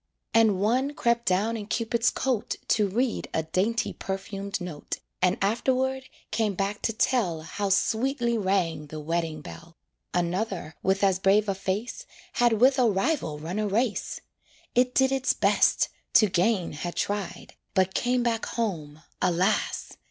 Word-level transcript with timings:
And 0.33 0.59
one 0.59 0.95
crept 0.95 1.27
down 1.27 1.55
in 1.55 1.67
Cupid's 1.67 2.09
coat 2.09 2.55
To 2.69 2.87
read 2.87 3.29
a 3.35 3.43
dainty 3.43 3.93
perfumed 3.93 4.59
note, 4.59 4.97
And 5.21 5.37
afterward 5.43 6.05
came 6.31 6.55
back 6.55 6.81
to 6.81 6.91
tell 6.93 7.41
How 7.41 7.69
sweetly 7.69 8.35
rang 8.35 8.87
the 8.87 8.99
wedding 8.99 9.41
bell. 9.41 9.77
Another, 10.11 10.73
with 10.81 11.03
as 11.03 11.19
brave 11.19 11.47
a 11.47 11.53
face, 11.53 12.07
Had 12.33 12.53
with 12.53 12.79
a 12.79 12.89
rival 12.89 13.37
run 13.37 13.59
a 13.59 13.67
race; 13.67 14.21
It 14.73 14.95
did 14.95 15.11
its 15.11 15.33
best, 15.33 15.89
to 16.13 16.25
gain 16.27 16.71
had 16.71 16.95
tried, 16.95 17.53
But 17.75 17.93
came 17.93 18.23
back 18.23 18.47
home, 18.47 19.03
alas! 19.21 19.97